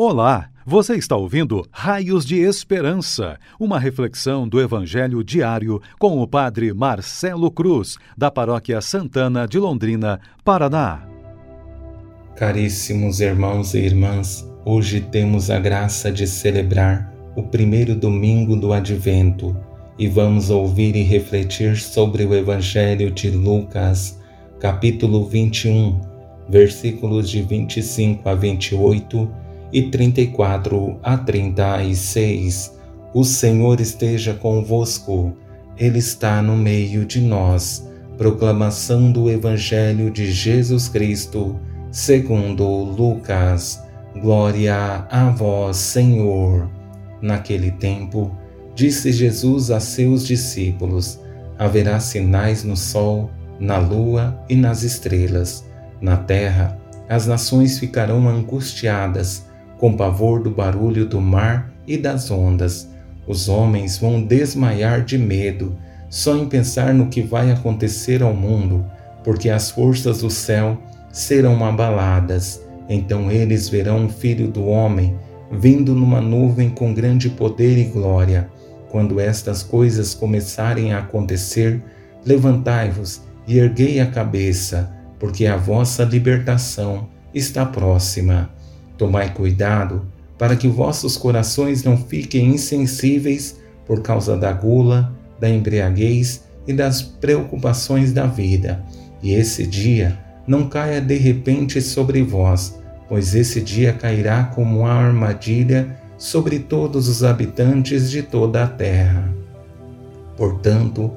[0.00, 6.72] Olá, você está ouvindo Raios de Esperança, uma reflexão do Evangelho diário com o Padre
[6.72, 11.02] Marcelo Cruz, da Paróquia Santana de Londrina, Paraná.
[12.36, 19.56] Caríssimos irmãos e irmãs, hoje temos a graça de celebrar o primeiro domingo do Advento
[19.98, 24.16] e vamos ouvir e refletir sobre o Evangelho de Lucas,
[24.60, 26.00] capítulo 21,
[26.48, 32.78] versículos de 25 a 28 e 34 a 36.
[33.14, 35.36] O Senhor esteja convosco,
[35.76, 37.86] Ele está no meio de nós.
[38.16, 41.58] Proclamação do Evangelho de Jesus Cristo,
[41.90, 43.82] segundo Lucas.
[44.20, 46.68] Glória a vós, Senhor.
[47.22, 48.36] Naquele tempo,
[48.74, 51.20] disse Jesus a seus discípulos:
[51.58, 53.30] Haverá sinais no sol,
[53.60, 55.64] na lua e nas estrelas.
[56.00, 59.47] Na terra, as nações ficarão angustiadas
[59.78, 62.88] com pavor do barulho do mar e das ondas.
[63.26, 65.76] Os homens vão desmaiar de medo
[66.10, 68.84] só em pensar no que vai acontecer ao mundo,
[69.22, 70.78] porque as forças do céu
[71.12, 72.62] serão abaladas.
[72.88, 75.16] Então eles verão o Filho do Homem
[75.50, 78.48] vindo numa nuvem com grande poder e glória.
[78.90, 81.82] Quando estas coisas começarem a acontecer,
[82.24, 88.50] levantai-vos e erguei a cabeça, porque a vossa libertação está próxima.
[88.98, 90.02] Tomai cuidado
[90.36, 97.00] para que vossos corações não fiquem insensíveis por causa da gula, da embriaguez e das
[97.00, 98.84] preocupações da vida,
[99.22, 104.92] e esse dia não caia de repente sobre vós, pois esse dia cairá como uma
[104.92, 109.32] armadilha sobre todos os habitantes de toda a terra.
[110.36, 111.10] Portanto,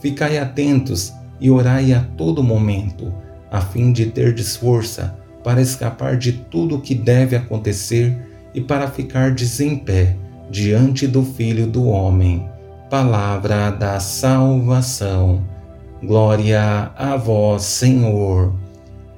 [0.00, 3.12] ficai atentos e orai a todo momento,
[3.50, 8.16] a fim de terdes força para escapar de tudo o que deve acontecer
[8.54, 10.16] e para ficar em pé
[10.50, 12.48] diante do Filho do Homem.
[12.90, 15.44] Palavra da salvação.
[16.02, 18.54] Glória a vós, Senhor.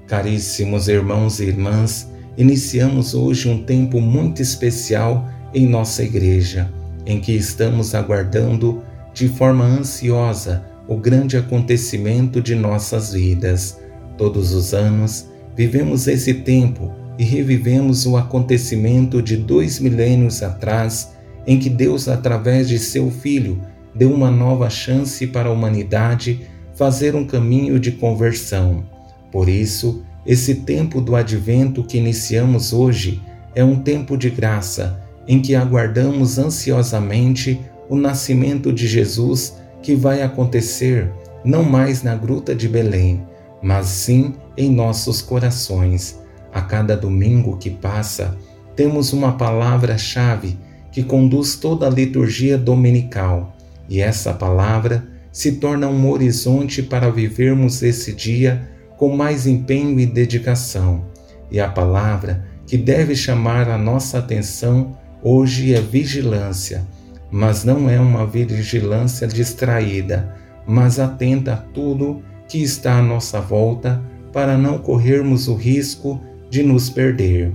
[0.07, 6.73] Caríssimos irmãos e irmãs, iniciamos hoje um tempo muito especial em nossa igreja,
[7.07, 8.83] em que estamos aguardando
[9.15, 13.79] de forma ansiosa o grande acontecimento de nossas vidas.
[14.19, 15.30] Todos os anos,
[15.61, 21.13] Vivemos esse tempo e revivemos o acontecimento de dois milênios atrás,
[21.47, 23.61] em que Deus, através de seu Filho,
[23.95, 26.41] deu uma nova chance para a humanidade
[26.75, 28.87] fazer um caminho de conversão.
[29.31, 33.21] Por isso, esse tempo do advento que iniciamos hoje
[33.55, 34.99] é um tempo de graça,
[35.29, 41.13] em que aguardamos ansiosamente o nascimento de Jesus que vai acontecer
[41.45, 43.27] não mais na gruta de Belém,
[43.63, 46.19] mas sim em nossos corações.
[46.53, 48.37] A cada domingo que passa,
[48.75, 50.59] temos uma palavra-chave
[50.91, 53.57] que conduz toda a liturgia dominical,
[53.89, 60.07] e essa palavra se torna um horizonte para vivermos esse dia com mais empenho e
[60.07, 61.05] dedicação.
[61.51, 66.87] E a palavra que deve chamar a nossa atenção hoje é vigilância,
[67.31, 70.35] mas não é uma vigilância distraída,
[70.67, 74.03] mas atenta a tudo que está à nossa volta
[74.33, 77.55] para não corrermos o risco de nos perder.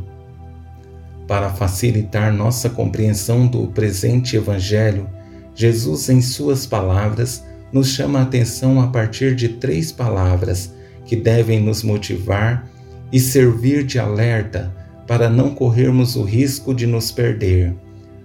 [1.28, 5.09] Para facilitar nossa compreensão do presente Evangelho,
[5.53, 10.73] Jesus, em Suas palavras, nos chama a atenção a partir de três palavras
[11.03, 12.66] que devem nos motivar
[13.11, 14.73] e servir de alerta
[15.05, 17.75] para não corrermos o risco de nos perder.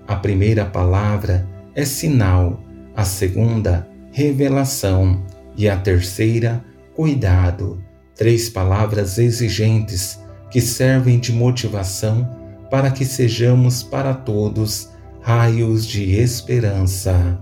[0.07, 2.63] A primeira palavra é sinal,
[2.95, 5.21] a segunda, revelação
[5.57, 7.83] e a terceira, cuidado.
[8.15, 10.19] Três palavras exigentes
[10.51, 12.29] que servem de motivação
[12.71, 14.91] para que sejamos para todos
[15.21, 17.39] raios de esperança.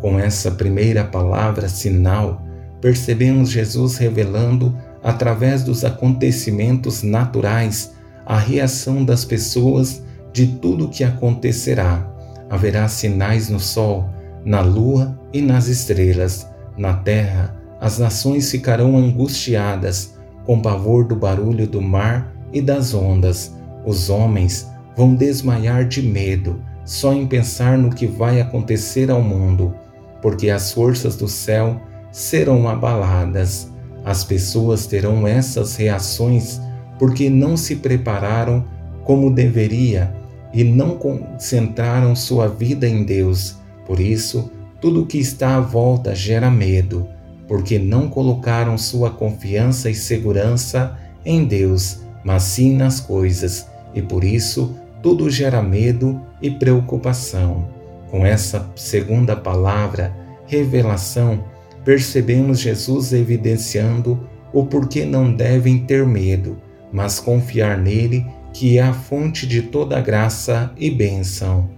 [0.00, 2.42] Com essa primeira palavra, sinal,
[2.80, 7.92] percebemos Jesus revelando, através dos acontecimentos naturais,
[8.26, 10.02] a reação das pessoas
[10.32, 12.10] de tudo o que acontecerá.
[12.48, 14.08] Haverá sinais no sol,
[14.44, 21.66] na lua e nas estrelas na terra, as nações ficarão angustiadas com pavor do barulho
[21.66, 23.54] do mar e das ondas.
[23.84, 29.74] Os homens vão desmaiar de medo só em pensar no que vai acontecer ao mundo,
[30.20, 31.80] porque as forças do céu
[32.12, 33.70] serão abaladas.
[34.04, 36.60] As pessoas terão essas reações
[36.98, 38.64] porque não se prepararam
[39.02, 40.14] como deveria
[40.52, 43.56] e não concentraram sua vida em Deus.
[43.86, 44.50] Por isso,
[44.84, 47.08] tudo que está à volta gera medo,
[47.48, 54.22] porque não colocaram sua confiança e segurança em Deus, mas sim nas coisas, e por
[54.22, 57.66] isso tudo gera medo e preocupação.
[58.10, 60.14] Com essa segunda palavra,
[60.46, 61.42] revelação,
[61.82, 66.58] percebemos Jesus evidenciando o porquê não devem ter medo,
[66.92, 71.70] mas confiar nele, que é a fonte de toda graça e bênção.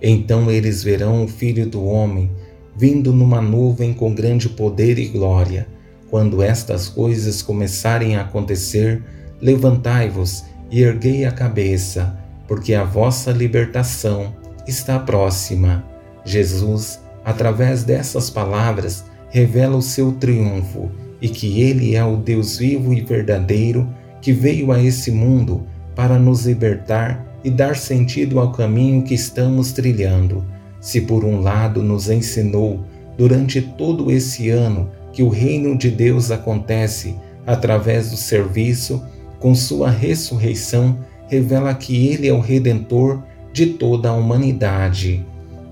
[0.00, 2.30] Então eles verão o Filho do Homem
[2.78, 5.66] vindo numa nuvem com grande poder e glória.
[6.08, 9.02] Quando estas coisas começarem a acontecer,
[9.42, 12.16] levantai-vos e erguei a cabeça,
[12.46, 14.32] porque a vossa libertação
[14.66, 15.84] está próxima.
[16.24, 20.88] Jesus, através dessas palavras, revela o seu triunfo
[21.20, 23.88] e que ele é o Deus vivo e verdadeiro
[24.22, 25.66] que veio a esse mundo
[25.96, 30.44] para nos libertar e dar sentido ao caminho que estamos trilhando.
[30.80, 32.84] Se por um lado nos ensinou
[33.16, 39.02] durante todo esse ano que o reino de Deus acontece através do serviço,
[39.40, 40.98] com sua ressurreição,
[41.28, 45.24] revela que ele é o redentor de toda a humanidade.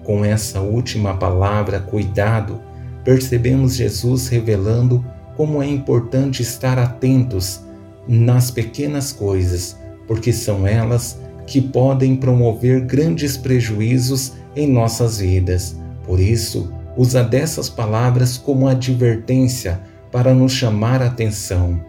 [0.03, 2.61] Com essa última palavra, cuidado,
[3.05, 5.05] percebemos Jesus revelando
[5.37, 7.61] como é importante estar atentos
[8.09, 9.77] nas pequenas coisas,
[10.07, 15.77] porque são elas que podem promover grandes prejuízos em nossas vidas.
[16.05, 21.81] Por isso, usa dessas palavras como advertência para nos chamar a atenção.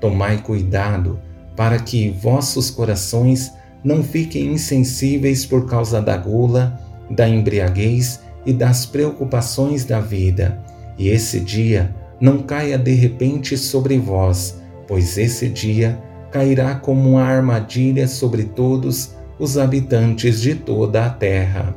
[0.00, 1.18] Tomai cuidado
[1.54, 3.52] para que vossos corações
[3.82, 6.78] não fiquem insensíveis por causa da gula,
[7.10, 10.60] da embriaguez e das preocupações da vida,
[10.98, 15.98] e esse dia não caia de repente sobre vós, pois esse dia
[16.36, 21.74] cairá como uma armadilha sobre todos os habitantes de toda a terra.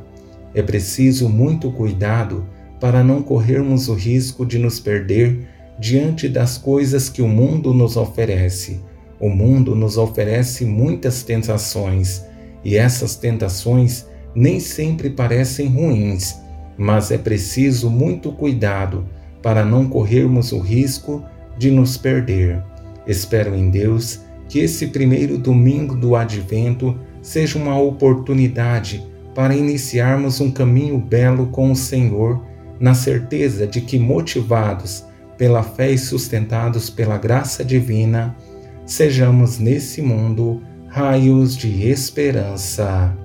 [0.54, 2.46] É preciso muito cuidado
[2.78, 5.48] para não corrermos o risco de nos perder
[5.78, 8.80] diante das coisas que o mundo nos oferece
[9.20, 12.24] o mundo nos oferece muitas tentações
[12.64, 16.36] e essas tentações nem sempre parecem ruins,
[16.76, 19.04] mas é preciso muito cuidado
[19.42, 21.22] para não corrermos o risco
[21.58, 22.62] de nos perder.
[23.06, 30.50] Espero em Deus que esse primeiro domingo do Advento seja uma oportunidade para iniciarmos um
[30.50, 32.44] caminho belo com o Senhor,
[32.80, 35.04] na certeza de que, motivados
[35.38, 38.36] pela fé e sustentados pela graça divina,
[38.84, 43.16] sejamos nesse mundo raios de esperança.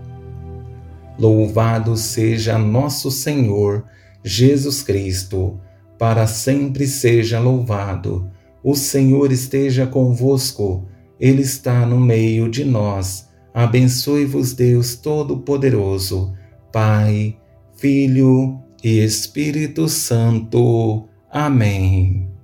[1.17, 3.83] Louvado seja nosso Senhor
[4.23, 5.59] Jesus Cristo,
[5.97, 8.29] para sempre seja louvado.
[8.63, 10.85] O Senhor esteja convosco,
[11.19, 13.29] Ele está no meio de nós.
[13.53, 16.33] Abençoe-vos, Deus Todo-Poderoso,
[16.71, 17.37] Pai,
[17.77, 21.07] Filho e Espírito Santo.
[21.31, 22.35] Amém.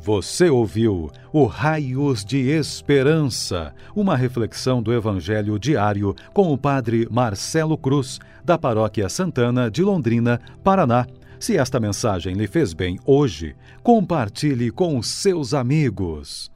[0.00, 7.76] Você ouviu o Raios de Esperança, uma reflexão do Evangelho diário com o Padre Marcelo
[7.76, 11.06] Cruz, da Paróquia Santana de Londrina, Paraná.
[11.38, 16.50] Se esta mensagem lhe fez bem hoje, compartilhe com seus amigos.